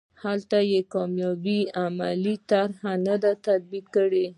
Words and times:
هلته 0.23 0.57
یې 0.71 0.81
کامیابه 0.93 1.57
عملي 1.83 2.35
طرحه 2.49 2.91
نه 3.07 3.15
ده 3.21 3.31
تطبیق 3.45 3.85
کړې. 3.95 4.25